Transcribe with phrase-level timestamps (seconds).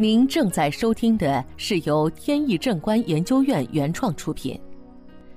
[0.00, 4.58] 您正在收听的是由天意正观研究院原创出品，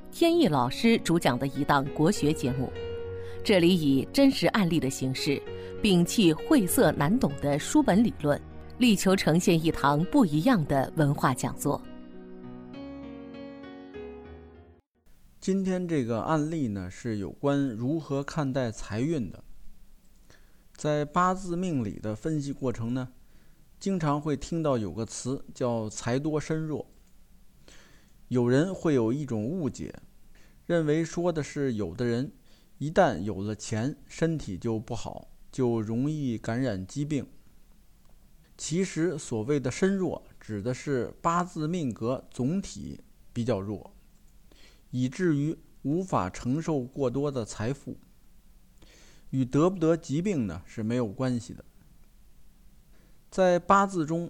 [0.09, 2.71] 天意老师主讲的一档国学节目。
[3.43, 5.37] 这里以真实案例的形式，
[5.81, 8.41] 摒弃晦涩难懂的书本理论，
[8.77, 11.81] 力求呈现一堂不一样的文化讲座。
[15.41, 19.43] 今天这个案例呢，是有关如何看待财运的。
[20.77, 23.09] 在八字命理的分析过程呢，
[23.83, 26.89] 经常会听到有个词叫“财多身弱”。
[28.31, 29.93] 有人会有一种误解，
[30.65, 32.31] 认为说的是有的人
[32.77, 37.27] 一旦有了钱，身体就不好，就容易感染疾病。
[38.57, 43.01] 其实所谓的身弱，指的是八字命格总体
[43.33, 43.93] 比较弱。
[44.91, 47.97] 以至于无法承受过多的财富，
[49.31, 51.65] 与得不得疾病呢是没有关系的。
[53.33, 54.29] 在八字中，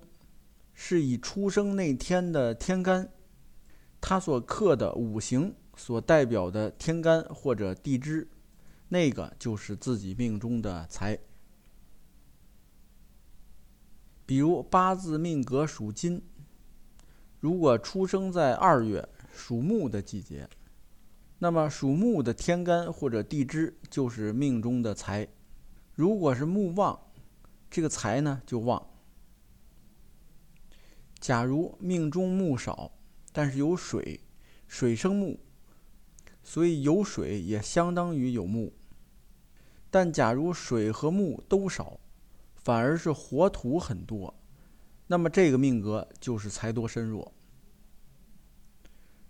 [0.73, 3.11] 是以出生那天的天干，
[3.99, 8.25] 它所克的五行所代表的天干或者地支，
[8.87, 11.19] 那个就是自己命中的财。
[14.25, 16.23] 比如八字命格属金，
[17.41, 19.09] 如果出生在二月。
[19.35, 20.47] 属木的季节，
[21.39, 25.27] 那么属木的天干或者地支就是命中的财。
[25.95, 26.97] 如果是木旺，
[27.67, 28.92] 这个财呢就旺。
[31.23, 32.91] 假如命中木少，
[33.31, 34.19] 但是有水，
[34.67, 35.39] 水生木，
[36.43, 38.73] 所以有水也相当于有木。
[39.89, 41.97] 但假如水和木都少，
[42.55, 44.35] 反而是火土很多，
[45.07, 47.33] 那么这个命格就是财多身弱。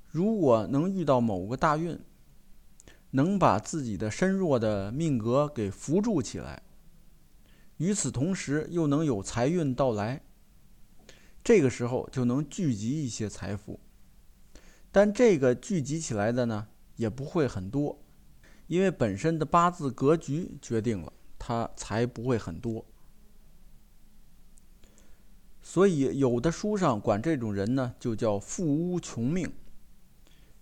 [0.07, 1.99] 如果能遇到某个大运，
[3.11, 6.63] 能把自己的身弱的命格给扶助起来，
[7.77, 10.23] 与此同时又能有财运到来，
[11.43, 13.79] 这个时候就能聚集一些财富。
[14.91, 17.99] 但这个聚集起来的呢，也不会很多，
[18.67, 22.85] 因为本身的八字格局决定了他财不会很多。
[25.61, 29.51] 所以有的书上管这种人呢，就叫富屋穷命。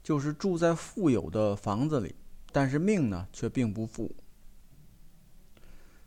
[0.04, 2.16] 就是住在富有的房子里，
[2.52, 4.16] 但是命呢却并不富。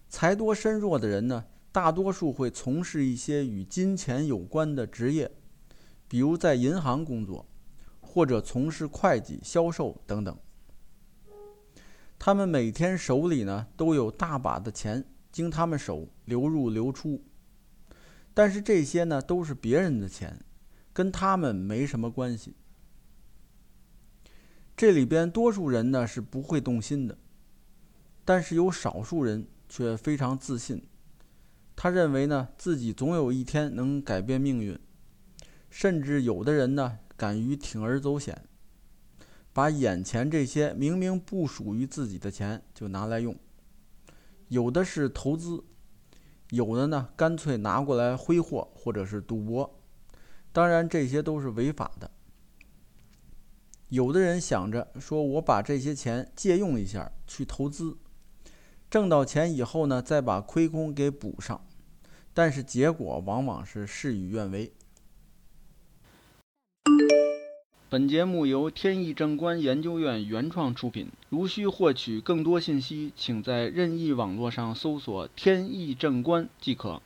[0.08, 5.28] 财多身弱的人呢，大多数会从事一些与金钱有关的职业，
[6.06, 7.44] 比如在银行工作，
[8.00, 10.38] 或者从事会计、销售等等。
[12.16, 17.20] 他们每天手里呢都有大把的钱经他们手流入流出，
[18.32, 20.44] 但是这些呢都是别人的钱，
[20.92, 22.54] 跟他们没什么关系。
[24.76, 27.18] 这里边多数人呢是不会动心的，
[28.24, 30.80] 但是有少数人却非常自信。
[31.76, 34.78] 他认为呢自己总有一天能改变命运，
[35.70, 38.44] 甚至有的人呢敢于铤而走险，
[39.52, 43.36] 把眼前这些明明不属于自己的钱就拿来用。
[44.48, 45.64] 有的是投资，
[46.50, 49.80] 有的呢干脆拿过来挥霍或者是赌博，
[50.52, 52.10] 当然这些都是违法的。
[53.88, 57.96] 有的人想着说：“我把这些钱借用一下去投资，
[58.94, 61.66] 挣到钱以后呢，再把亏空给补上。”
[62.32, 64.72] 但是结果往往是事与愿违。
[67.90, 71.08] 本节目由天意正观研究院原创出品。
[71.28, 77.02] 如需获取更多信息，请在任意网络上搜索“天意正观”即可。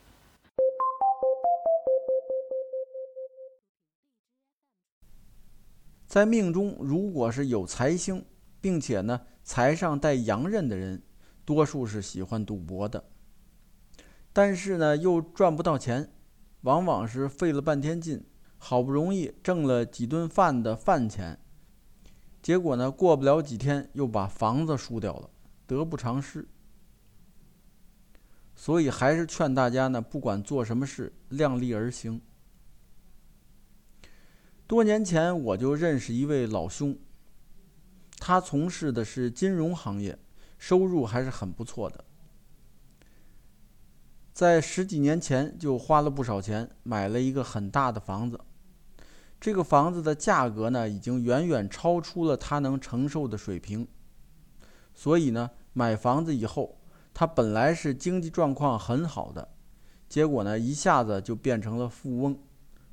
[6.05, 8.23] 在命中，如果是有财星，
[8.61, 11.01] 并且呢财上带阳刃的人，
[11.49, 13.03] 多数是喜欢赌博的。
[14.31, 16.13] 但是呢又赚不到钱，
[16.61, 18.23] 往往是费了半天劲，
[18.59, 21.39] 好不容易挣了几顿饭的饭钱，
[22.39, 25.27] 结果呢过不了几天又把房子输掉了，
[25.65, 26.47] 得不偿失。
[28.55, 32.21] 所以还是劝大家呢，不管做什么事，量力而行。
[34.67, 36.95] 多年前我就认识一位老兄，
[38.19, 40.19] 他从事的是金融行业，
[40.59, 42.05] 收入还是很不错的。
[44.31, 48.39] 在十几年前就花了不少钱买了一个很大的房子，
[49.39, 53.87] 这个房子的价格呢已经远远超出了他能承受的水平，
[54.93, 56.77] 所以呢买房子以后，
[57.13, 59.49] 他本来是经济状况很好的，
[60.07, 62.39] 结果呢一下子就变成了富翁，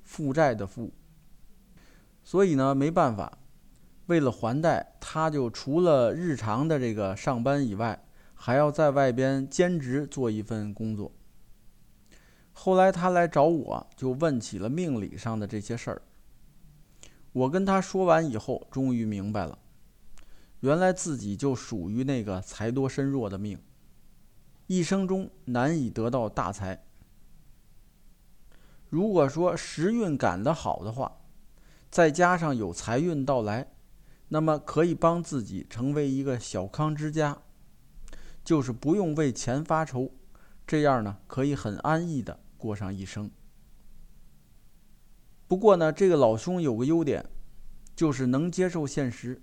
[0.03, 0.93] 负债的负。
[2.25, 3.39] 所以呢，没办法，
[4.07, 8.05] 为了还贷，他就除了日常的这个上班以外，
[8.35, 11.13] 还要在外边兼职做一份工作。
[12.53, 16.03] 后来他来找我，就问起了命理上的这些事儿。
[17.33, 19.59] 我跟他说完以后，终于明白了，
[20.61, 23.59] 原来自己就属于那个财多身弱的命，
[24.69, 26.83] 一生中难以得到大财。
[28.89, 31.19] 如果说时运赶得好的话，
[31.91, 33.67] 再加上有财运到来，
[34.29, 37.39] 那么可以帮自己成为一个小康之家，
[38.45, 40.11] 就是不用为钱发愁，
[40.67, 43.31] 这样呢可以很安逸的过上一生。
[45.47, 47.25] 不过呢，这个老兄有个优点，
[47.95, 49.41] 就是能接受现实。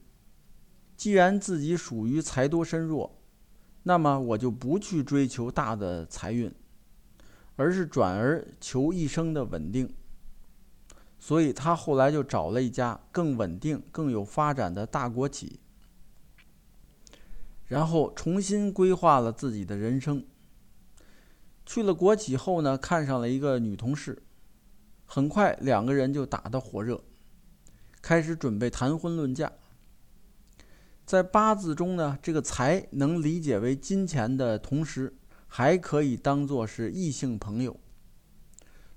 [0.98, 3.22] 既然自己属于财多身弱，
[3.84, 6.54] 那么我就不去追求大的财运，
[7.56, 9.94] 而是转而求一生的稳定。
[11.26, 15.58] 所以他后来就找了一家更稳定、更有发展的大国企，
[17.66, 20.26] 然后重新规划了自己的人生。
[21.66, 24.22] 去了国企后呢，看上了一个女同事。
[25.06, 27.02] 很快，两个人就打得火热，
[28.02, 29.50] 开始准备谈婚论嫁。
[31.06, 35.16] 在八字中呢，这个财能理解为金钱的同时，
[35.48, 37.80] 还可以当做是异性朋友。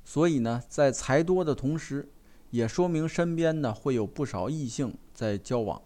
[0.05, 2.09] 所以呢，在财多的同时，
[2.57, 5.83] 也说明身边呢会有不少异性在交往。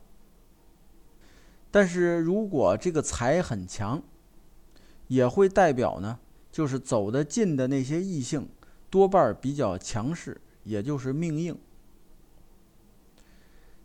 [1.72, 4.00] 但是如果这个财很强，
[5.08, 6.20] 也会代表呢，
[6.52, 8.48] 就是走得近的那些异性。
[8.88, 11.56] 多半比较强势，也就是命硬。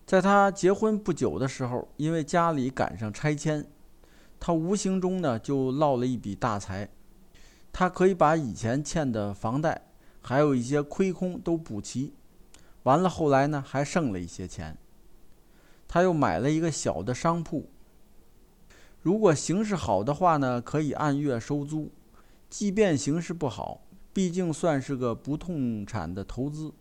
[0.04, 3.68] 在他结婚不久的时候，因为家里赶上拆迁，
[4.40, 6.90] 他无形中呢就落了一笔大财。
[7.72, 9.88] 他可以把以前欠的房贷，
[10.22, 12.14] 还有一些亏空都补齐。
[12.86, 14.76] 完了，后来呢还剩了一些钱。
[15.88, 17.70] 他又买了一个小的商铺。
[19.02, 21.92] 如果形势好的话呢，可以按月收租；
[22.50, 26.74] 即便形势不好，毕竟算是个不动产的投资，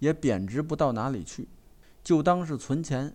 [0.00, 1.48] 也贬值不到哪里去，
[2.02, 3.14] 就当是存钱。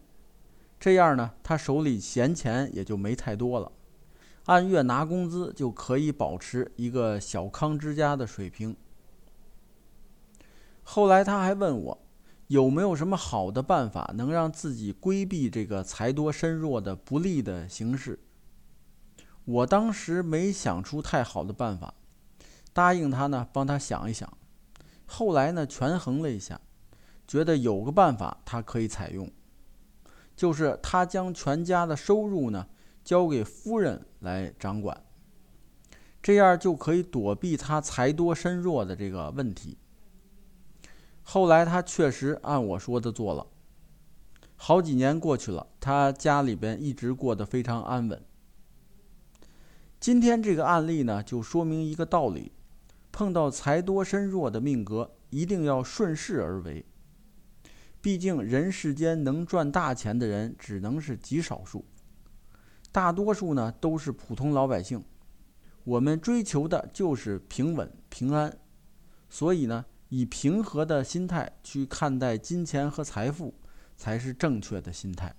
[0.79, 3.71] 这样呢，他手里闲钱也就没太多了，
[4.45, 8.75] 按月拿工资就可以保持一个小康之家的水平。
[10.83, 11.97] 后来他还问我，
[12.47, 18.19] 有没有什么好的办法能让自己规避这个财多身弱的不利的形势？
[19.43, 21.93] 我当时没想出太好的办法。
[22.73, 24.31] 答应他呢，帮他想一想。
[25.07, 26.61] 后来呢，权衡了一下，
[27.27, 29.31] 觉得有个办法他可以采用，
[30.35, 32.67] 就是他将全家的收入呢
[33.03, 35.03] 交给夫人来掌管，
[36.21, 39.79] 这样就可以躲避他财多身弱的这个问题。
[41.29, 43.45] 后来他确实按我说的做了，
[44.55, 48.23] 好几年过去了，他家里边一直过得非常安稳。
[49.99, 52.53] 今天这个案例呢，就说明一个道理。
[53.11, 56.85] 碰到财多身弱的命格，一定要顺势而为。
[57.99, 61.83] 毕竟人世间能赚大钱的人只能是极少数，
[62.89, 65.03] 大多数呢都是普通老百姓。
[65.83, 68.57] 我们追求的就是平稳平安，
[69.29, 73.53] 所以呢，以平和的心态去看待金钱和财富，
[73.95, 75.35] 才是正确的心态。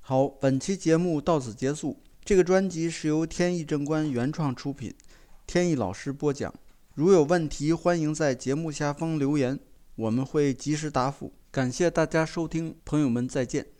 [0.00, 2.00] 好，本期节目到此结束。
[2.24, 4.94] 这个专辑是由天意正观原创出品。
[5.46, 6.52] 天意老师播讲，
[6.94, 9.58] 如有问题，欢迎在节目下方留言，
[9.94, 11.32] 我们会及时答复。
[11.52, 13.75] 感谢大家收听，朋友们再见。